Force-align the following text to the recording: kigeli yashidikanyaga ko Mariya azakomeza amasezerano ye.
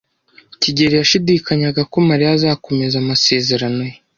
kigeli 0.61 0.95
yashidikanyaga 0.97 1.81
ko 1.91 1.97
Mariya 2.09 2.31
azakomeza 2.37 2.95
amasezerano 2.99 3.81
ye. 3.89 3.95